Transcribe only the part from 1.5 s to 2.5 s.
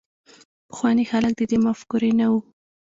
مفکورې نه وو.